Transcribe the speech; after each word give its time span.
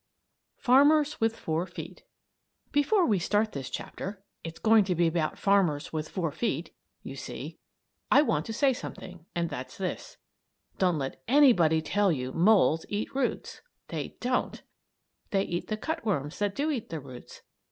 "_FARMERS 0.59 1.21
WITH 1.21 1.35
FOUR 1.37 1.67
FEET 1.67 2.05
Before 2.71 3.05
we 3.05 3.19
start 3.19 3.51
this 3.51 3.69
chapter 3.69 4.23
it's 4.43 4.57
going 4.57 4.83
to 4.85 4.95
be 4.95 5.05
about 5.05 5.33
the 5.35 5.41
farmers 5.41 5.93
with 5.93 6.09
four 6.09 6.31
feet, 6.31 6.73
you 7.03 7.15
see 7.15 7.59
I 8.09 8.23
want 8.23 8.47
to 8.47 8.51
say 8.53 8.73
something, 8.73 9.27
and 9.35 9.51
that's 9.51 9.77
this: 9.77 10.17
Don't 10.79 10.97
let 10.97 11.21
anybody 11.27 11.83
tell 11.83 12.11
you 12.11 12.31
moles 12.33 12.83
eat 12.89 13.13
roots. 13.13 13.61
They 13.89 14.17
don't! 14.19 14.63
They 15.29 15.43
eat 15.43 15.67
the 15.67 15.77
cutworms 15.77 16.39
that 16.39 16.55
do 16.55 16.71
eat 16.71 16.89
the 16.89 16.99
roots. 16.99 17.43